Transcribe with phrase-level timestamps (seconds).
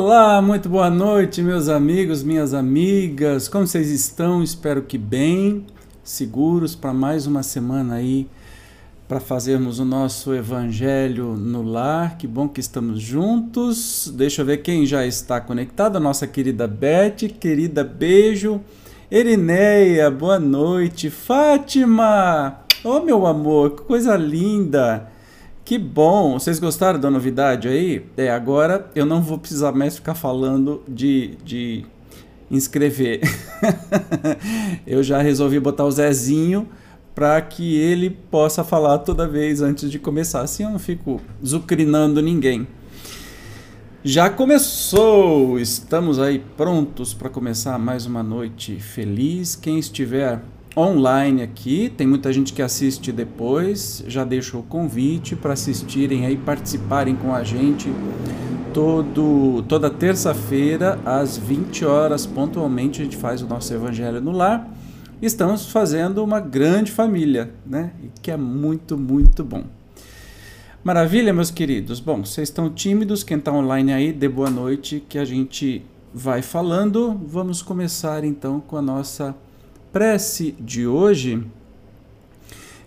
[0.00, 3.48] Olá, muito boa noite, meus amigos, minhas amigas.
[3.48, 4.44] Como vocês estão?
[4.44, 5.66] Espero que bem,
[6.04, 8.28] seguros para mais uma semana aí
[9.08, 12.16] para fazermos o nosso evangelho no lar.
[12.16, 14.08] Que bom que estamos juntos.
[14.16, 15.98] Deixa eu ver quem já está conectado.
[15.98, 18.60] Nossa querida Beth, querida beijo.
[19.10, 21.10] Erineia, boa noite.
[21.10, 25.10] Fátima, oh meu amor, que coisa linda.
[25.68, 26.38] Que bom!
[26.38, 28.02] Vocês gostaram da novidade aí?
[28.16, 31.84] É, agora eu não vou precisar mais ficar falando de, de
[32.50, 33.20] inscrever.
[34.86, 36.66] eu já resolvi botar o Zezinho
[37.14, 40.40] para que ele possa falar toda vez antes de começar.
[40.40, 42.66] Assim eu não fico zucrinando ninguém.
[44.02, 45.60] Já começou!
[45.60, 49.54] Estamos aí prontos para começar mais uma noite feliz.
[49.54, 50.40] Quem estiver
[50.78, 51.92] online aqui.
[51.94, 54.04] Tem muita gente que assiste depois.
[54.06, 57.90] Já deixo o convite para assistirem aí, participarem com a gente
[58.72, 64.68] todo, toda terça-feira às 20 horas pontualmente a gente faz o nosso evangelho no lar.
[65.20, 67.90] Estamos fazendo uma grande família, né?
[68.22, 69.64] Que é muito, muito bom.
[70.84, 71.98] Maravilha, meus queridos.
[71.98, 76.40] Bom, vocês estão tímidos, quem está online aí, dê boa noite que a gente vai
[76.40, 77.20] falando.
[77.26, 79.34] Vamos começar então com a nossa
[79.92, 81.44] prece de hoje.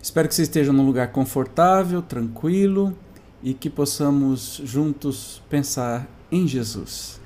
[0.01, 2.95] Espero que você esteja num lugar confortável, tranquilo
[3.43, 7.19] e que possamos juntos pensar em Jesus.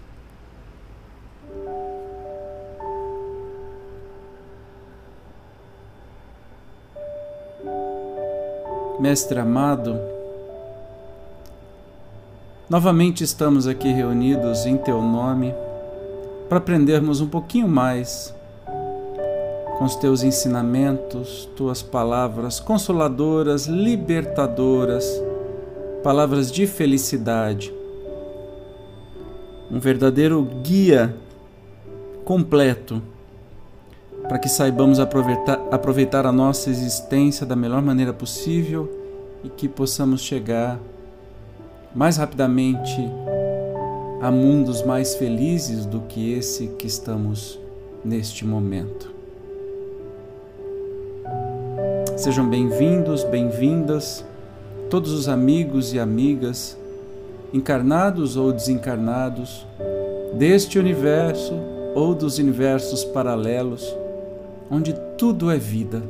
[8.99, 9.99] Mestre amado,
[12.69, 15.53] novamente estamos aqui reunidos em Teu nome
[16.47, 18.33] para aprendermos um pouquinho mais
[19.77, 25.05] com os teus ensinamentos, tuas palavras consoladoras, libertadoras,
[26.03, 27.73] palavras de felicidade.
[29.69, 31.15] Um verdadeiro guia
[32.23, 33.01] completo
[34.27, 38.89] para que saibamos aproveitar, aproveitar a nossa existência da melhor maneira possível
[39.43, 40.79] e que possamos chegar
[41.93, 42.97] mais rapidamente
[44.21, 47.59] a mundos mais felizes do que esse que estamos
[48.03, 49.14] neste momento.
[52.25, 54.25] Sejam bem-vindos, bem-vindas,
[54.89, 56.75] todos os amigos e amigas,
[57.53, 59.63] encarnados ou desencarnados,
[60.33, 61.53] deste universo
[61.93, 63.95] ou dos universos paralelos,
[64.71, 66.01] onde tudo é vida.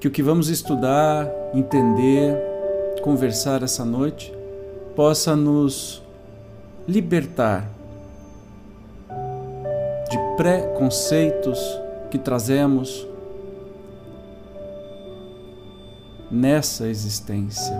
[0.00, 2.36] Que o que vamos estudar, entender,
[3.02, 4.34] conversar essa noite
[4.96, 6.02] possa nos
[6.88, 7.70] libertar
[10.10, 11.60] de preconceitos
[12.10, 13.11] que trazemos
[16.32, 17.76] nessa existência,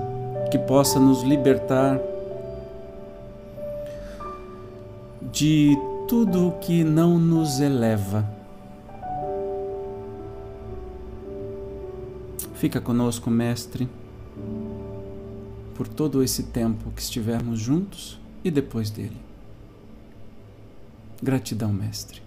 [0.50, 1.98] que possa nos libertar
[5.32, 5.74] de
[6.06, 8.28] tudo o que não nos eleva.
[12.54, 13.88] Fica conosco, Mestre,
[15.74, 19.16] por todo esse tempo que estivermos juntos e depois dele.
[21.22, 22.20] Gratidão, Mestre.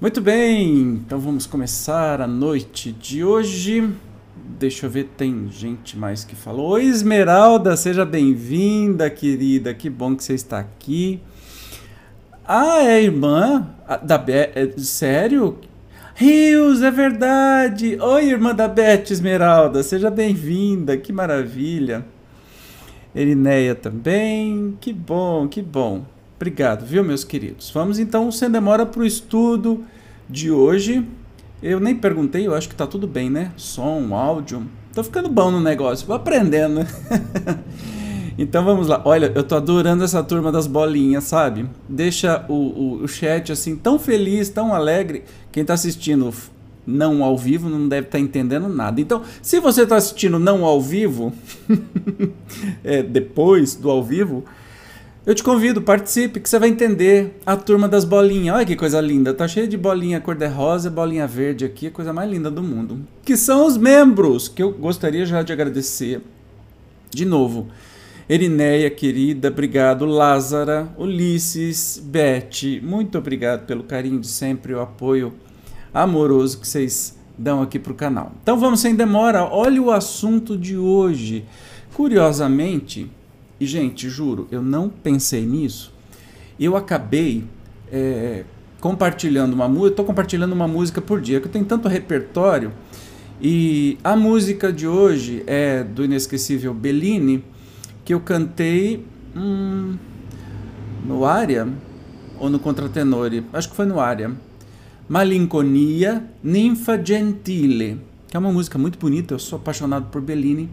[0.00, 3.92] Muito bem, então vamos começar a noite de hoje.
[4.56, 6.70] Deixa eu ver, tem gente mais que falou.
[6.74, 9.74] Oi, Esmeralda, seja bem-vinda, querida.
[9.74, 11.20] Que bom que você está aqui.
[12.46, 13.68] Ah, é irmã
[14.04, 14.52] da Beth?
[14.54, 15.58] É, sério?
[16.14, 17.98] Rios, é verdade.
[18.00, 20.96] Oi, irmã da Beth Esmeralda, seja bem-vinda.
[20.96, 22.06] Que maravilha.
[23.12, 24.78] Erineia também.
[24.80, 26.04] Que bom, que bom.
[26.40, 27.68] Obrigado, viu, meus queridos?
[27.74, 29.84] Vamos então, sem demora, para o estudo
[30.30, 31.04] de hoje.
[31.60, 33.50] Eu nem perguntei, eu acho que tá tudo bem, né?
[33.56, 34.64] Som, áudio.
[34.94, 36.86] Tô ficando bom no negócio, vou aprendendo.
[38.38, 39.02] então vamos lá.
[39.04, 41.68] Olha, eu tô adorando essa turma das bolinhas, sabe?
[41.88, 45.24] Deixa o, o, o chat assim tão feliz, tão alegre.
[45.50, 46.32] Quem tá assistindo
[46.86, 49.00] não ao vivo não deve estar tá entendendo nada.
[49.00, 51.32] Então, se você está assistindo não ao vivo,
[52.84, 54.44] é, depois do ao vivo,
[55.28, 58.56] eu te convido, participe, que você vai entender a turma das bolinhas.
[58.56, 62.30] Olha que coisa linda, tá cheio de bolinha cor-de-rosa, bolinha verde aqui, a coisa mais
[62.30, 63.00] linda do mundo.
[63.26, 66.22] Que são os membros, que eu gostaria já de agradecer
[67.10, 67.66] de novo.
[68.26, 70.06] Erineia, querida, obrigado.
[70.06, 75.34] Lázara, Ulisses, Beth, muito obrigado pelo carinho de sempre, o apoio
[75.92, 78.32] amoroso que vocês dão aqui para o canal.
[78.42, 81.44] Então vamos sem demora, olha o assunto de hoje.
[81.92, 83.10] Curiosamente,
[83.60, 85.92] e, gente, juro, eu não pensei nisso.
[86.58, 87.44] Eu acabei
[87.90, 88.44] é,
[88.80, 89.88] compartilhando uma música.
[89.88, 92.72] Estou compartilhando uma música por dia, que eu tenho tanto repertório.
[93.40, 97.44] E a música de hoje é do inesquecível Bellini,
[98.04, 99.04] que eu cantei
[99.36, 99.96] hum,
[101.06, 101.68] no área
[102.38, 103.44] ou no contratenore.
[103.52, 104.32] Acho que foi no área.
[105.08, 109.34] Malinconia, Ninfa Gentile, que é uma música muito bonita.
[109.34, 110.68] Eu sou apaixonado por Bellini.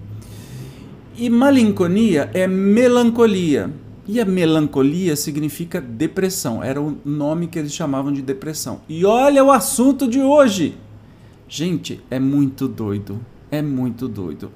[1.17, 3.71] E malinconia é melancolia.
[4.05, 6.61] E a melancolia significa depressão.
[6.61, 8.81] Era o nome que eles chamavam de depressão.
[8.89, 10.77] E olha o assunto de hoje.
[11.47, 13.19] Gente, é muito doido.
[13.49, 14.51] É muito doido.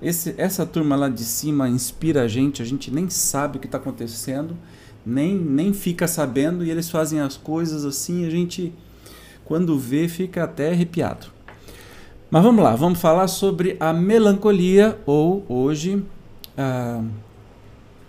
[0.00, 3.66] Esse, essa turma lá de cima inspira a gente, a gente nem sabe o que
[3.66, 4.56] está acontecendo,
[5.04, 8.72] nem, nem fica sabendo, e eles fazem as coisas assim, a gente,
[9.44, 11.26] quando vê, fica até arrepiado.
[12.32, 16.02] Mas vamos lá, vamos falar sobre a melancolia ou hoje
[16.56, 17.02] a,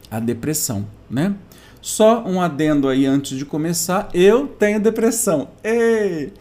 [0.09, 1.35] a depressão, né?
[1.81, 5.49] Só um adendo aí antes de começar, eu tenho depressão.
[5.61, 6.31] Ei,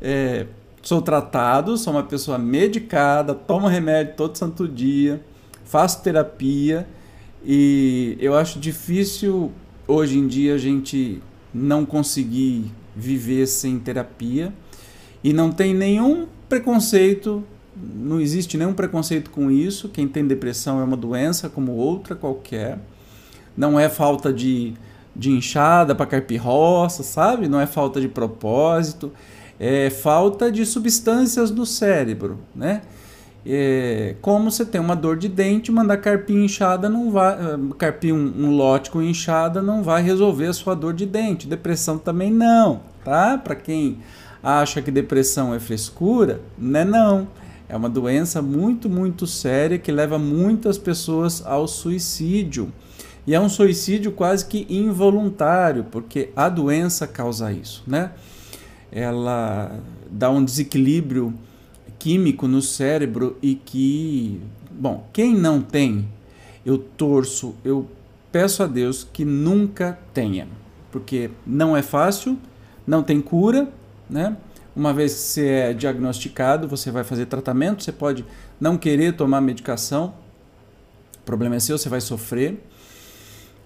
[0.00, 0.46] é,
[0.82, 5.20] sou tratado, sou uma pessoa medicada, tomo remédio todo santo dia,
[5.64, 6.86] faço terapia
[7.44, 9.50] e eu acho difícil
[9.88, 11.20] hoje em dia a gente
[11.52, 14.54] não conseguir viver sem terapia
[15.24, 17.42] e não tem nenhum preconceito,
[17.74, 19.88] não existe nenhum preconceito com isso.
[19.88, 22.78] Quem tem depressão é uma doença como outra qualquer.
[23.56, 24.74] Não é falta de,
[25.16, 27.48] de inchada para carpir roça, sabe?
[27.48, 29.10] Não é falta de propósito.
[29.58, 32.82] É falta de substâncias no cérebro, né?
[33.46, 38.14] É, como você tem uma dor de dente, mandar carpir inchada não vai, eh, carpir
[38.14, 41.48] um, um lote com inchada não vai resolver a sua dor de dente.
[41.48, 43.38] Depressão também não, tá?
[43.38, 43.98] Para quem
[44.42, 46.84] acha que depressão é frescura, né?
[46.84, 47.28] Não.
[47.68, 52.70] É uma doença muito, muito séria que leva muitas pessoas ao suicídio.
[53.26, 58.12] E é um suicídio quase que involuntário, porque a doença causa isso, né?
[58.90, 59.80] Ela
[60.10, 61.32] dá um desequilíbrio
[61.98, 64.40] químico no cérebro e que,
[64.70, 66.08] bom, quem não tem,
[66.66, 67.86] eu torço, eu
[68.32, 70.48] peço a Deus que nunca tenha,
[70.90, 72.36] porque não é fácil,
[72.84, 73.72] não tem cura,
[74.12, 74.36] né?
[74.74, 78.24] Uma vez que você é diagnosticado, você vai fazer tratamento, você pode
[78.60, 80.14] não querer tomar medicação,
[81.18, 82.62] o problema é seu, você vai sofrer.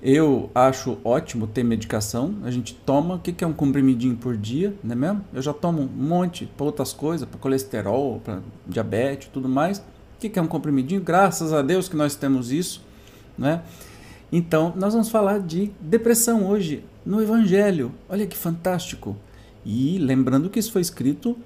[0.03, 4.75] Eu acho ótimo ter medicação, a gente toma, o que é um comprimidinho por dia,
[4.85, 5.25] não é mesmo?
[5.33, 9.79] Eu já tomo um monte para outras coisas, para colesterol, para diabetes tudo mais.
[9.79, 11.01] O que é um comprimidinho?
[11.01, 12.83] Graças a Deus que nós temos isso,
[13.39, 13.63] né?
[14.31, 17.93] Então, nós vamos falar de depressão hoje no Evangelho.
[18.09, 19.17] Olha que fantástico!
[19.67, 21.37] E lembrando que isso foi escrito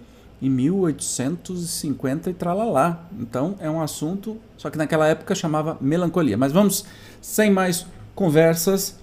[0.43, 3.07] em 1850 e tralalá.
[3.19, 6.37] Então é um assunto, só que naquela época chamava melancolia.
[6.37, 6.85] Mas vamos,
[7.23, 8.99] sem mais conversas,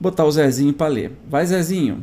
[0.00, 1.12] botar o Zezinho para ler.
[1.28, 2.02] Vai, Zezinho.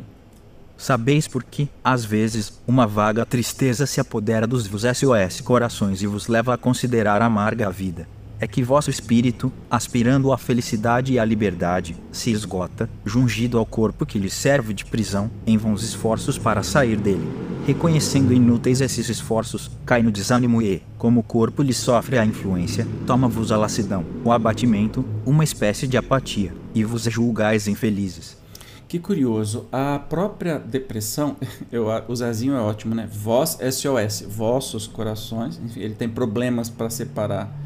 [0.78, 6.06] Sabeis por que, às vezes, uma vaga tristeza se apodera dos vos SOS corações e
[6.06, 8.06] vos leva a considerar amarga a vida
[8.40, 14.06] é que vosso espírito, aspirando à felicidade e à liberdade, se esgota, jungido ao corpo
[14.06, 17.28] que lhe serve de prisão, em vãos esforços para sair dele.
[17.66, 22.88] Reconhecendo inúteis esses esforços, cai no desânimo e, como o corpo lhe sofre a influência,
[23.06, 28.40] toma-vos a lassidão, o abatimento, uma espécie de apatia, e vos julgais infelizes.
[28.88, 31.36] Que curioso, a própria depressão,
[31.70, 33.08] eu, o Zezinho é ótimo, né?
[33.12, 37.59] Vós, SOS, vossos corações, enfim, ele tem problemas para separar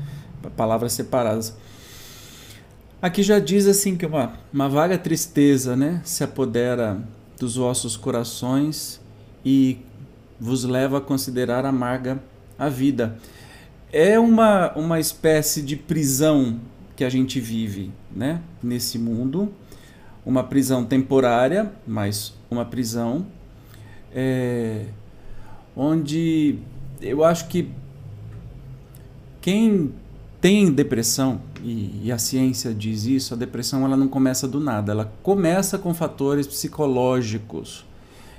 [0.51, 1.57] palavras separadas.
[3.01, 7.03] Aqui já diz assim que uma, uma vaga tristeza né, se apodera
[7.39, 9.01] dos vossos corações
[9.45, 9.79] e
[10.41, 12.23] vos leva a considerar amarga
[12.59, 13.19] a vida.
[13.93, 16.59] É uma, uma espécie de prisão
[16.97, 19.53] que a gente vive né, nesse mundo,
[20.25, 23.27] uma prisão temporária, mas uma prisão
[24.15, 24.87] é,
[25.77, 26.59] onde
[27.03, 27.69] eu acho que
[29.41, 29.93] quem
[30.45, 34.93] tem depressão, e, e, a ciência diz isso, a depressão ela não começa do nada,
[34.93, 37.87] ela começa com fatores psicológicos.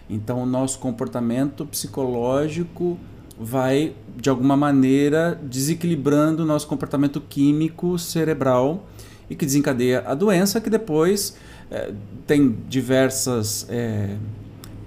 [0.08, 2.96] Então, o nosso comportamento psicológico
[3.40, 8.86] vai de alguma maneira desequilibrando o nosso comportamento químico cerebral
[9.28, 11.36] e que desencadeia a doença que depois
[11.72, 11.92] é,
[12.28, 14.16] tem diversas é,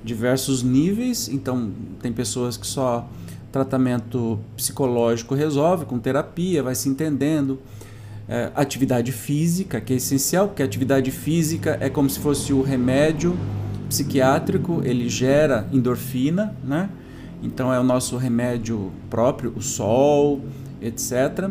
[0.05, 3.07] diversos níveis então tem pessoas que só
[3.53, 7.59] tratamento psicológico resolve com terapia vai se entendendo
[8.29, 12.63] é, atividade física que é essencial porque a atividade física é como se fosse o
[12.63, 13.37] remédio
[13.89, 16.91] psiquiátrico ele gera endorfina né
[17.43, 20.43] então é o nosso remédio próprio, o sol,
[20.81, 21.51] etc.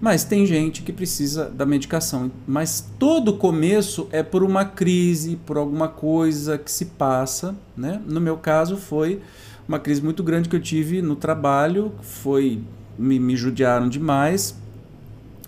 [0.00, 2.30] Mas tem gente que precisa da medicação.
[2.46, 7.54] Mas todo começo é por uma crise, por alguma coisa que se passa.
[7.76, 8.00] Né?
[8.06, 9.22] No meu caso foi
[9.68, 12.60] uma crise muito grande que eu tive no trabalho, foi
[12.98, 14.56] me, me judiaram demais.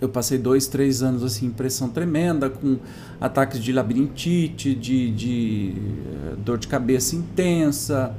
[0.00, 2.78] Eu passei dois, três anos assim, pressão tremenda, com
[3.20, 8.14] ataques de labirintite, de, de eh, dor de cabeça intensa,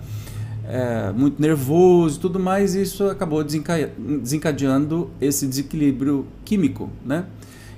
[0.68, 7.26] é, muito nervoso e tudo mais, e isso acabou desencadeando esse desequilíbrio químico, né?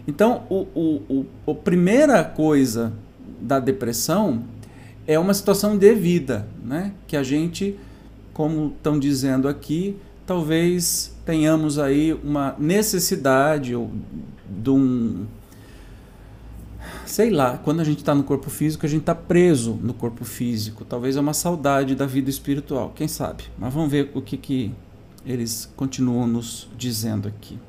[0.08, 2.92] Então, o, o, o, a primeira coisa
[3.40, 4.44] da depressão
[5.06, 6.94] é uma situação de vida, né?
[7.06, 7.78] Que a gente,
[8.40, 13.92] como estão dizendo aqui, talvez tenhamos aí uma necessidade ou
[14.50, 15.26] de um
[17.06, 20.24] sei lá, quando a gente está no corpo físico, a gente está preso no corpo
[20.24, 20.86] físico.
[20.86, 23.44] Talvez é uma saudade da vida espiritual, quem sabe?
[23.58, 24.72] Mas vamos ver o que, que
[25.26, 27.60] eles continuam nos dizendo aqui.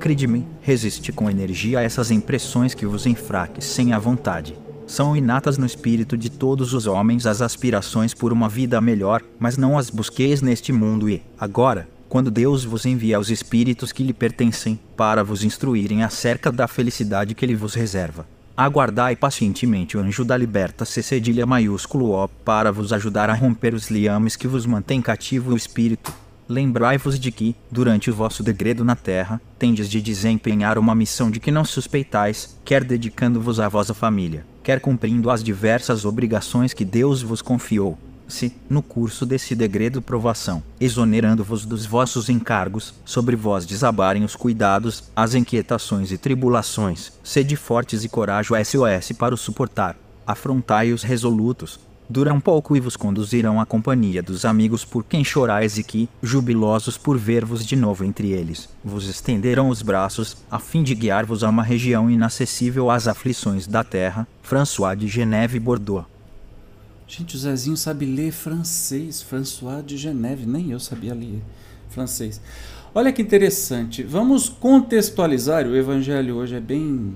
[0.00, 4.63] Crede-me, resiste com energia a essas impressões que vos enfraquecem a vontade.
[4.86, 9.56] São inatas no espírito de todos os homens as aspirações por uma vida melhor, mas
[9.56, 14.12] não as busqueis neste mundo e, agora, quando Deus vos envia os espíritos que lhe
[14.12, 18.26] pertencem para vos instruírem acerca da felicidade que ele vos reserva.
[18.56, 23.74] Aguardai pacientemente o anjo da liberta C cedilha maiúsculo O para vos ajudar a romper
[23.74, 26.12] os liames que vos mantém cativo o espírito.
[26.48, 31.40] Lembrai-vos de que, durante o vosso degredo na terra, tendes de desempenhar uma missão de
[31.40, 37.20] que não suspeitais, quer dedicando-vos à vossa família, quer cumprindo as diversas obrigações que Deus
[37.20, 44.24] vos confiou, se, no curso desse degredo provação, exonerando-vos dos vossos encargos, sobre vós desabarem
[44.24, 49.96] os cuidados, as inquietações e tribulações, sede fortes e coragem SOS para o suportar.
[50.26, 51.78] Afrontai os resolutos.
[52.08, 56.98] Duram pouco e vos conduzirão à companhia dos amigos por quem chorais e que, jubilosos
[56.98, 61.48] por ver-vos de novo entre eles, vos estenderão os braços, a fim de guiar-vos a
[61.48, 64.28] uma região inacessível às aflições da terra.
[64.42, 66.06] François de Geneve Bordeaux
[67.06, 71.42] Gente, o Zezinho sabe ler francês, François de Geneve, nem eu sabia ler
[71.90, 72.40] francês.
[72.94, 77.14] Olha que interessante, vamos contextualizar, o evangelho hoje é bem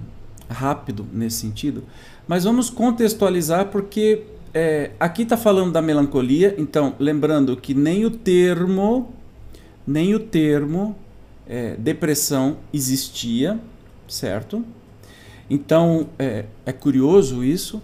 [0.48, 1.84] rápido nesse sentido,
[2.26, 4.24] mas vamos contextualizar porque
[4.54, 9.12] é, aqui está falando da melancolia, então lembrando que nem o termo,
[9.86, 10.96] nem o termo
[11.46, 13.58] é, depressão existia,
[14.06, 14.64] certo?
[15.50, 17.82] Então é, é curioso isso.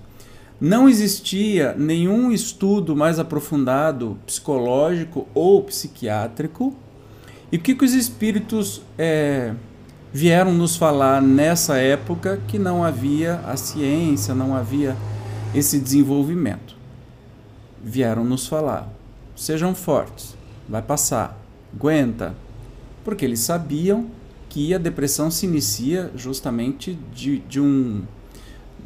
[0.61, 6.75] Não existia nenhum estudo mais aprofundado psicológico ou psiquiátrico.
[7.51, 9.55] E o que, que os espíritos é,
[10.13, 14.97] vieram nos falar nessa época que não havia a ciência, não havia
[15.55, 16.77] esse desenvolvimento?
[17.83, 18.93] Vieram nos falar:
[19.37, 20.37] sejam fortes,
[20.69, 21.39] vai passar,
[21.75, 22.35] aguenta.
[23.05, 24.07] Porque eles sabiam
[24.49, 28.03] que a depressão se inicia justamente de, de um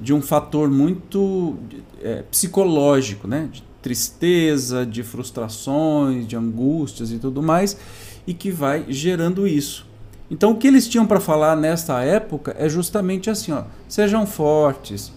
[0.00, 1.56] de um fator muito
[2.00, 3.48] é, psicológico, né?
[3.50, 7.76] de tristeza, de frustrações, de angústias e tudo mais,
[8.26, 9.86] e que vai gerando isso.
[10.30, 15.12] Então, o que eles tinham para falar nesta época é justamente assim: ó, sejam fortes,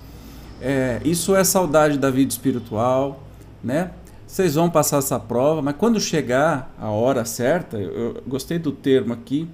[0.61, 3.23] é, isso é saudade da vida espiritual,
[3.63, 3.91] né?
[4.27, 8.71] Vocês vão passar essa prova, mas quando chegar a hora certa, eu, eu gostei do
[8.71, 9.49] termo aqui,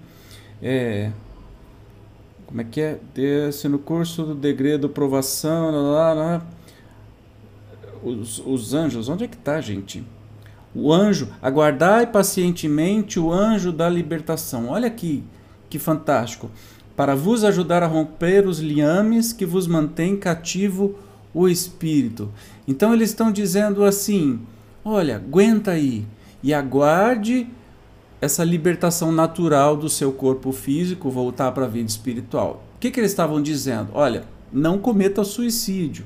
[0.62, 1.12] é,
[2.46, 3.00] como é que é?
[3.14, 6.42] Desce no curso do degredo provação, lá, lá, lá.
[8.04, 10.06] Os, os anjos, onde é que está, gente?
[10.74, 14.70] O anjo, aguardai pacientemente o anjo da libertação.
[14.70, 15.24] Olha aqui,
[15.70, 16.50] que fantástico.
[16.98, 20.96] Para vos ajudar a romper os liames que vos mantém cativo
[21.34, 22.30] o espírito.
[22.68, 24.40] Então eles estão dizendo assim:
[24.84, 26.06] olha, aguenta aí
[26.42, 27.48] e aguarde
[28.20, 32.64] essa libertação natural do seu corpo físico, voltar para a vida espiritual.
[32.76, 33.92] O que, que eles estavam dizendo?
[33.94, 36.04] Olha, não cometa suicídio,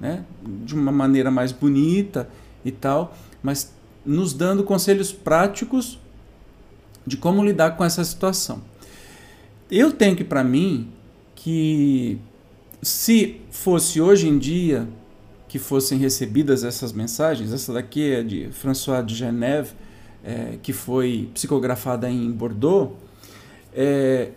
[0.00, 0.24] né?
[0.42, 2.28] de uma maneira mais bonita
[2.64, 3.72] e tal, mas
[4.04, 5.98] nos dando conselhos práticos
[7.06, 8.60] de como lidar com essa situação.
[9.70, 10.88] Eu tenho que, para mim,
[11.34, 12.18] que
[12.82, 14.86] se fosse hoje em dia,
[15.48, 17.52] que fossem recebidas essas mensagens.
[17.52, 19.70] Essa daqui é de François de Genève,
[20.24, 22.92] é, que foi psicografada em Bordeaux.
[23.72, 24.30] É,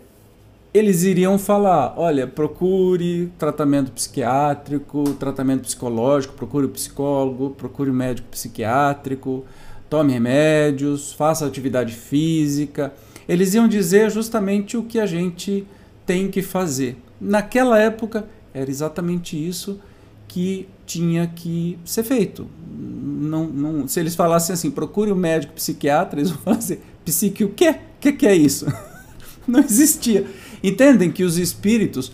[0.74, 9.44] eles iriam falar: olha, procure tratamento psiquiátrico, tratamento psicológico, procure psicólogo, procure médico psiquiátrico,
[9.90, 12.94] tome remédios, faça atividade física.
[13.28, 15.66] Eles iam dizer justamente o que a gente
[16.06, 16.98] tem que fazer.
[17.20, 19.80] Naquela época, era exatamente isso
[20.28, 22.48] que tinha que ser feito.
[22.70, 27.44] Não, não, se eles falassem assim, procure um médico psiquiatra, eles vão falar assim, psique
[27.44, 27.70] o quê?
[27.70, 28.66] O que, que é isso?
[29.48, 30.26] não existia.
[30.64, 32.12] Entendem que os espíritos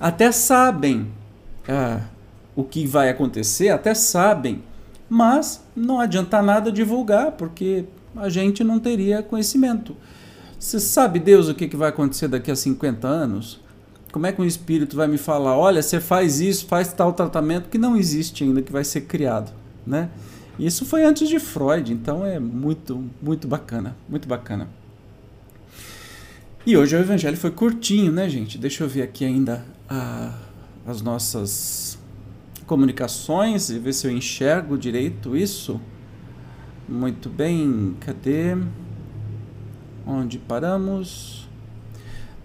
[0.00, 1.06] até sabem
[1.68, 2.00] ah,
[2.54, 4.62] o que vai acontecer, até sabem,
[5.08, 7.84] mas não adianta nada divulgar, porque
[8.16, 9.96] a gente não teria conhecimento.
[10.64, 13.60] Você sabe, Deus, o que, vai acontecer daqui a 50 anos?
[14.10, 17.68] Como é que um espírito vai me falar, olha, você faz isso, faz tal tratamento
[17.68, 19.52] que não existe ainda, que vai ser criado,
[19.86, 20.08] né?
[20.58, 24.66] Isso foi antes de Freud, então é muito, muito bacana, muito bacana.
[26.64, 28.56] E hoje o evangelho foi curtinho, né, gente?
[28.56, 30.32] Deixa eu ver aqui ainda a,
[30.86, 31.98] as nossas
[32.64, 35.78] comunicações e ver se eu enxergo direito isso.
[36.88, 38.56] Muito bem, cadê?
[40.06, 41.48] Onde paramos?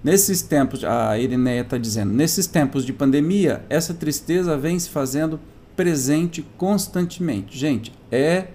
[0.02, 5.40] Nesses tempos, a Irineia está dizendo, nesses tempos de pandemia, essa tristeza vem se fazendo
[5.76, 7.58] presente constantemente.
[7.58, 8.48] Gente, é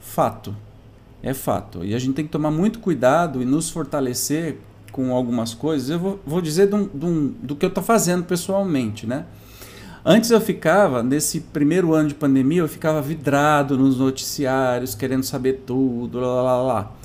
[0.00, 0.56] fato.
[1.22, 1.84] É fato.
[1.84, 4.58] E a gente tem que tomar muito cuidado e nos fortalecer
[4.90, 5.90] com algumas coisas.
[5.90, 9.26] Eu vou, vou dizer do, do, do que eu estou fazendo pessoalmente, né?
[10.02, 15.64] Antes eu ficava, nesse primeiro ano de pandemia, eu ficava vidrado nos noticiários, querendo saber
[15.66, 16.95] tudo, lá, lá, lá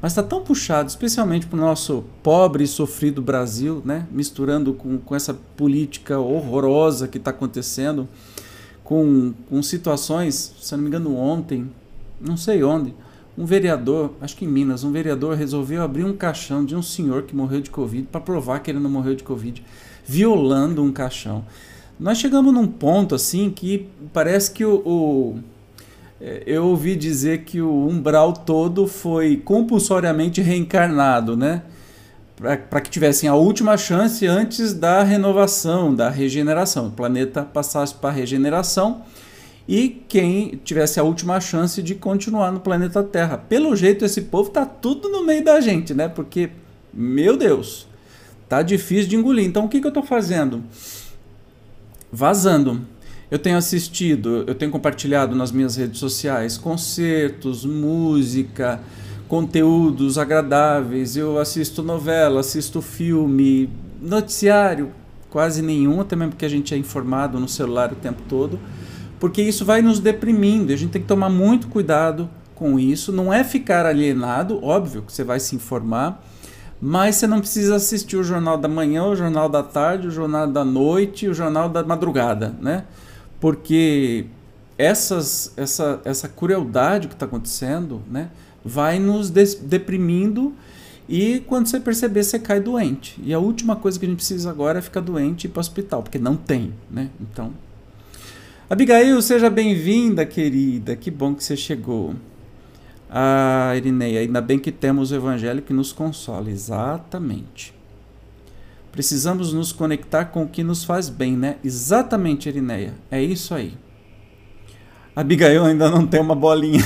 [0.00, 4.06] mas está tão puxado, especialmente para o nosso pobre e sofrido Brasil, né?
[4.10, 8.08] misturando com, com essa política horrorosa que está acontecendo,
[8.84, 11.68] com, com situações, se não me engano, ontem,
[12.20, 12.94] não sei onde,
[13.36, 17.24] um vereador, acho que em Minas, um vereador resolveu abrir um caixão de um senhor
[17.24, 19.62] que morreu de Covid para provar que ele não morreu de Covid,
[20.06, 21.44] violando um caixão.
[21.98, 25.38] Nós chegamos num ponto assim que parece que o, o
[26.20, 31.62] eu ouvi dizer que o umbral todo foi compulsoriamente reencarnado, né?
[32.36, 36.88] Para que tivessem a última chance antes da renovação, da regeneração.
[36.88, 39.02] O planeta passasse para a regeneração
[39.68, 43.36] e quem tivesse a última chance de continuar no planeta Terra.
[43.36, 46.08] Pelo jeito, esse povo tá tudo no meio da gente, né?
[46.08, 46.50] Porque,
[46.92, 47.86] meu Deus,
[48.48, 49.46] tá difícil de engolir.
[49.46, 50.62] Então, o que, que eu estou fazendo?
[52.12, 52.86] Vazando
[53.30, 58.80] eu tenho assistido, eu tenho compartilhado nas minhas redes sociais concertos, música,
[59.26, 61.16] conteúdos agradáveis.
[61.16, 63.68] Eu assisto novela, assisto filme,
[64.00, 64.90] noticiário,
[65.28, 68.60] quase nenhum, até mesmo porque a gente é informado no celular o tempo todo,
[69.18, 70.72] porque isso vai nos deprimindo.
[70.72, 73.10] A gente tem que tomar muito cuidado com isso.
[73.10, 76.24] Não é ficar alienado, óbvio que você vai se informar,
[76.80, 80.46] mas você não precisa assistir o jornal da manhã, o jornal da tarde, o jornal
[80.46, 82.84] da noite, o jornal da madrugada, né?
[83.46, 84.26] Porque
[84.76, 88.28] essas, essa, essa crueldade que está acontecendo né,
[88.64, 90.52] vai nos deprimindo
[91.08, 93.14] e quando você perceber, você cai doente.
[93.22, 95.58] E a última coisa que a gente precisa agora é ficar doente e ir para
[95.58, 96.74] o hospital, porque não tem.
[96.90, 97.08] Né?
[97.20, 97.52] Então,
[98.68, 100.96] Abigail, seja bem-vinda, querida.
[100.96, 102.16] Que bom que você chegou.
[103.08, 106.50] Ah, Irineia, ainda bem que temos o Evangelho que nos consola.
[106.50, 107.72] Exatamente.
[108.96, 111.56] Precisamos nos conectar com o que nos faz bem, né?
[111.62, 112.94] Exatamente, Irineia.
[113.10, 113.74] É isso aí.
[115.14, 116.82] Abigail ainda não tem uma bolinha.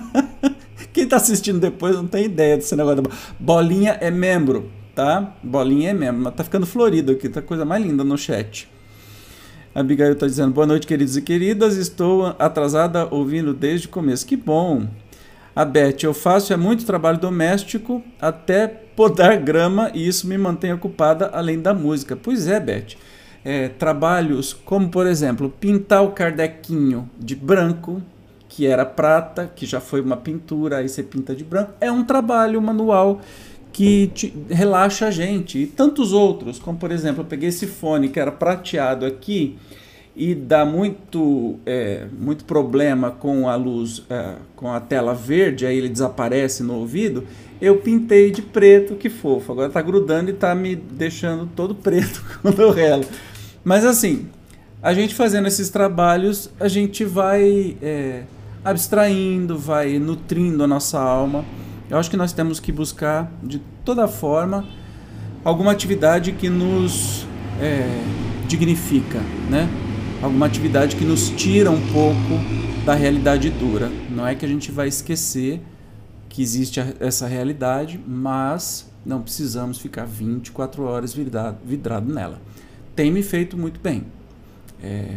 [0.94, 3.02] Quem está assistindo depois não tem ideia desse negócio.
[3.02, 5.36] Da bolinha é membro, tá?
[5.42, 6.22] Bolinha é membro.
[6.22, 8.66] Mas tá ficando florido aqui, tá coisa mais linda no chat.
[9.74, 11.76] Abigail está dizendo: Boa noite, queridos e queridas.
[11.76, 14.24] Estou atrasada ouvindo desde o começo.
[14.24, 14.88] Que bom.
[15.54, 20.72] A Beth, eu faço é muito trabalho doméstico, até podar grama, e isso me mantém
[20.72, 22.16] ocupada além da música.
[22.16, 22.96] Pois é, Beth.
[23.44, 28.02] É, trabalhos como, por exemplo, pintar o cardequinho de branco,
[28.48, 31.72] que era prata, que já foi uma pintura, aí você pinta de branco.
[31.80, 33.20] É um trabalho manual
[33.72, 34.10] que
[34.48, 35.58] relaxa a gente.
[35.58, 39.58] E tantos outros, como por exemplo, eu peguei esse fone que era prateado aqui
[40.16, 45.76] e dá muito, é, muito problema com a luz, é, com a tela verde, aí
[45.76, 47.24] ele desaparece no ouvido,
[47.60, 49.52] eu pintei de preto, que fofo.
[49.52, 53.04] Agora tá grudando e tá me deixando todo preto quando eu relo.
[53.62, 54.28] Mas assim,
[54.82, 58.22] a gente fazendo esses trabalhos, a gente vai é,
[58.64, 61.44] abstraindo, vai nutrindo a nossa alma.
[61.90, 64.64] Eu acho que nós temos que buscar, de toda forma,
[65.44, 67.26] alguma atividade que nos
[67.60, 67.86] é,
[68.48, 69.68] dignifica, né?
[70.22, 73.90] Alguma atividade que nos tira um pouco da realidade dura.
[74.10, 75.60] Não é que a gente vai esquecer
[76.28, 82.40] que existe essa realidade, mas não precisamos ficar 24 horas vidrado, vidrado nela.
[82.94, 84.04] Tem me feito muito bem.
[84.82, 85.16] É,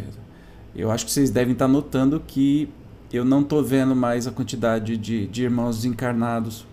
[0.74, 2.68] eu acho que vocês devem estar notando que
[3.12, 6.64] eu não estou vendo mais a quantidade de, de irmãos desencarnados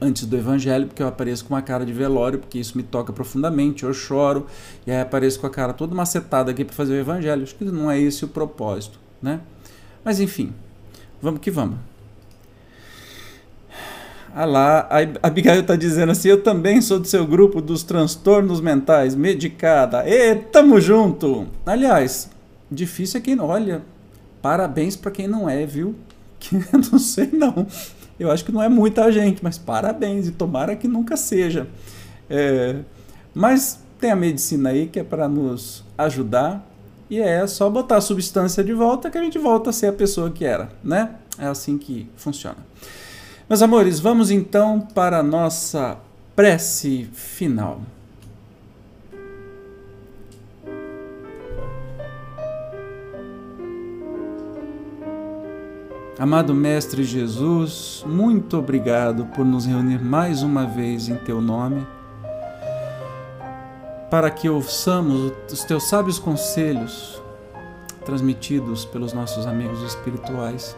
[0.00, 3.12] antes do evangelho, porque eu apareço com uma cara de velório, porque isso me toca
[3.12, 4.46] profundamente, eu choro,
[4.86, 7.42] e aí apareço com a cara toda macetada aqui para fazer o evangelho.
[7.42, 9.40] Acho que não é esse o propósito, né?
[10.04, 10.52] Mas enfim,
[11.20, 11.78] vamos que vamos.
[14.38, 18.60] Ah lá, a Abigail está dizendo assim: eu também sou do seu grupo dos transtornos
[18.60, 20.06] mentais, medicada.
[20.06, 21.46] E tamo junto!
[21.64, 22.28] Aliás,
[22.70, 23.80] difícil é quem olha.
[24.42, 25.94] Parabéns para quem não é, viu?
[26.38, 27.66] Que eu não sei não.
[28.18, 31.66] Eu acho que não é muita gente, mas parabéns e tomara que nunca seja.
[32.28, 32.76] É,
[33.34, 36.66] mas tem a medicina aí que é para nos ajudar
[37.08, 39.92] e é só botar a substância de volta que a gente volta a ser a
[39.92, 41.10] pessoa que era, né?
[41.38, 42.58] É assim que funciona.
[43.48, 45.98] Meus amores, vamos então para a nossa
[46.34, 47.80] prece final.
[56.18, 61.86] Amado Mestre Jesus, muito obrigado por nos reunir mais uma vez em Teu nome,
[64.10, 67.22] para que ouçamos os Teus sábios conselhos
[68.06, 70.74] transmitidos pelos nossos amigos espirituais.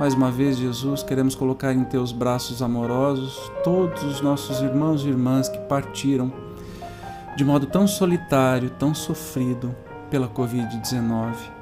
[0.00, 5.08] Mais uma vez, Jesus, queremos colocar em Teus braços amorosos todos os nossos irmãos e
[5.08, 6.32] irmãs que partiram
[7.36, 9.76] de modo tão solitário, tão sofrido
[10.08, 11.53] pela Covid-19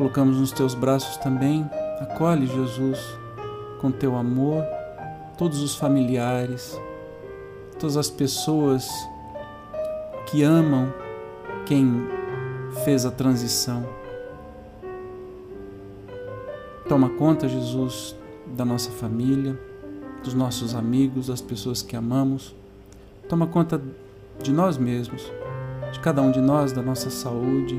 [0.00, 1.68] colocamos nos teus braços também.
[2.00, 2.98] Acolhe, Jesus,
[3.82, 4.64] com teu amor,
[5.36, 6.80] todos os familiares,
[7.78, 8.88] todas as pessoas
[10.24, 10.90] que amam
[11.66, 12.08] quem
[12.82, 13.84] fez a transição.
[16.88, 18.16] Toma conta, Jesus,
[18.56, 19.60] da nossa família,
[20.24, 22.56] dos nossos amigos, das pessoas que amamos.
[23.28, 23.78] Toma conta
[24.42, 25.30] de nós mesmos,
[25.92, 27.78] de cada um de nós, da nossa saúde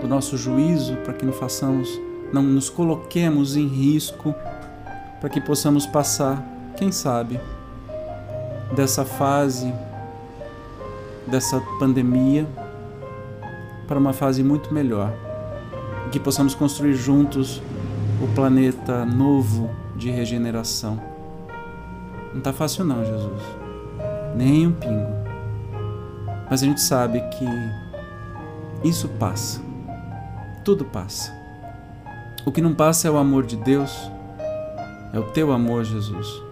[0.00, 2.00] do nosso juízo, para que não façamos,
[2.32, 4.34] não nos coloquemos em risco,
[5.20, 6.44] para que possamos passar,
[6.76, 7.40] quem sabe,
[8.74, 9.72] dessa fase,
[11.26, 12.46] dessa pandemia,
[13.88, 15.12] para uma fase muito melhor,
[16.10, 17.62] que possamos construir juntos
[18.22, 21.00] o planeta novo de regeneração.
[22.30, 23.42] Não está fácil não, Jesus.
[24.36, 25.16] Nem um pingo.
[26.50, 27.46] Mas a gente sabe que
[28.86, 29.65] isso passa
[30.66, 31.32] tudo passa.
[32.44, 34.10] O que não passa é o amor de Deus,
[35.12, 36.42] é o teu amor, Jesus.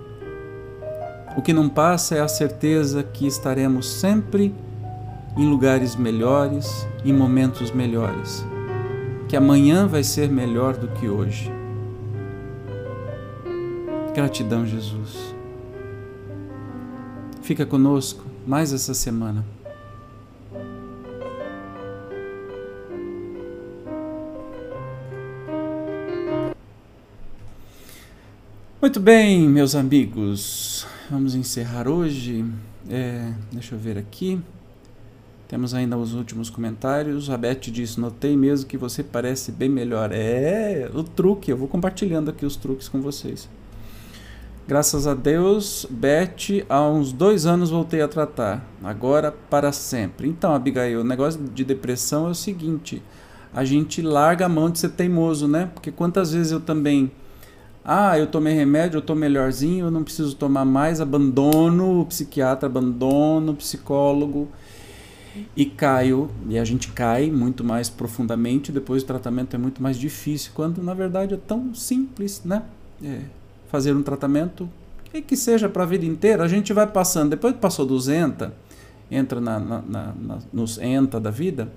[1.37, 4.55] O que não passa é a certeza que estaremos sempre
[5.37, 8.47] em lugares melhores, em momentos melhores,
[9.29, 11.53] que amanhã vai ser melhor do que hoje.
[14.15, 15.35] Gratidão, Jesus.
[17.43, 19.45] Fica conosco mais essa semana.
[28.95, 32.45] Muito bem, meus amigos, vamos encerrar hoje.
[32.89, 34.41] É, deixa eu ver aqui.
[35.49, 37.29] Temos ainda os últimos comentários.
[37.29, 40.11] A Beth disse: Notei mesmo que você parece bem melhor.
[40.13, 43.49] É o truque, eu vou compartilhando aqui os truques com vocês.
[44.69, 48.65] Graças a Deus, Beth, há uns dois anos voltei a tratar.
[48.81, 50.29] Agora para sempre.
[50.29, 53.03] Então, Abigail, o negócio de depressão é o seguinte:
[53.53, 55.69] a gente larga a mão de ser teimoso, né?
[55.75, 57.11] Porque quantas vezes eu também
[57.85, 62.67] ah, eu tomei remédio, eu tô melhorzinho, eu não preciso tomar mais, abandono o psiquiatra,
[62.67, 64.49] abandono o psicólogo
[65.57, 69.99] e caio, e a gente cai muito mais profundamente, depois o tratamento é muito mais
[69.99, 72.63] difícil, quando na verdade é tão simples, né?
[73.03, 73.21] É
[73.69, 74.71] fazer um tratamento
[75.05, 78.09] que, que seja para a vida inteira, a gente vai passando, depois que passou dos
[78.09, 78.55] ENTA,
[79.11, 81.69] entra na, na, na, nos ENTA da vida,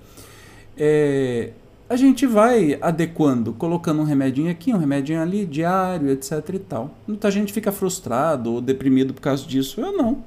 [0.76, 1.50] é,
[1.88, 6.94] a gente vai adequando, colocando um remedinho aqui, um remedinho ali, diário, etc e tal.
[7.06, 9.80] Muita gente fica frustrado ou deprimido por causa disso.
[9.80, 10.22] Eu não.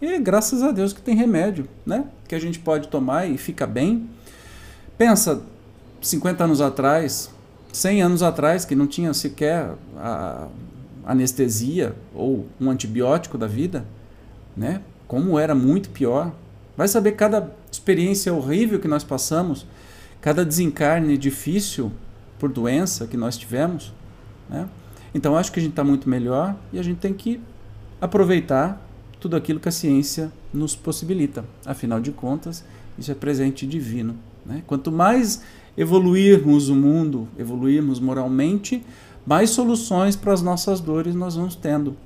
[0.00, 2.04] E graças a Deus que tem remédio, né?
[2.28, 4.08] Que a gente pode tomar e fica bem.
[4.96, 5.42] Pensa,
[6.00, 7.30] 50 anos atrás,
[7.72, 10.46] 100 anos atrás, que não tinha sequer a
[11.04, 13.84] anestesia ou um antibiótico da vida,
[14.56, 14.80] né?
[15.08, 16.32] Como era muito pior.
[16.76, 19.66] Vai saber cada experiência horrível que nós passamos
[20.22, 21.92] cada desencarne difícil
[22.38, 23.92] por doença que nós tivemos.
[24.48, 24.66] Né?
[25.14, 27.38] Então acho que a gente está muito melhor e a gente tem que
[28.00, 28.80] aproveitar
[29.20, 31.44] tudo aquilo que a ciência nos possibilita.
[31.66, 32.64] Afinal de contas,
[32.98, 34.16] isso é presente divino.
[34.46, 34.62] Né?
[34.66, 35.42] Quanto mais
[35.76, 38.84] evoluirmos o mundo, evoluirmos moralmente,
[39.26, 41.96] mais soluções para as nossas dores nós vamos tendo.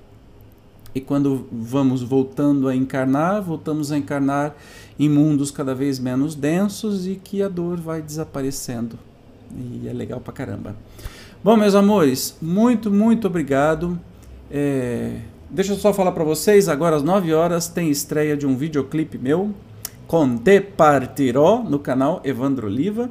[0.96, 4.56] E quando vamos voltando a encarnar, voltamos a encarnar
[4.98, 8.98] em mundos cada vez menos densos e que a dor vai desaparecendo.
[9.54, 10.74] E é legal pra caramba.
[11.44, 14.00] Bom, meus amores, muito, muito obrigado.
[14.50, 15.18] É...
[15.50, 19.18] Deixa eu só falar para vocês, agora às 9 horas tem estreia de um videoclipe
[19.18, 19.54] meu,
[20.06, 23.10] com Te Partiró, no canal Evandro Oliva.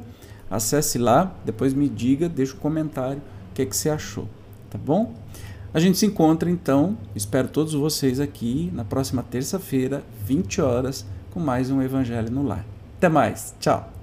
[0.50, 3.22] Acesse lá, depois me diga, deixa um comentário
[3.52, 4.28] o que, é que você achou,
[4.68, 5.14] tá bom?
[5.76, 11.38] A gente se encontra então, espero todos vocês aqui na próxima terça-feira, 20 horas, com
[11.38, 12.64] mais um Evangelho no Lar.
[12.96, 13.95] Até mais, tchau!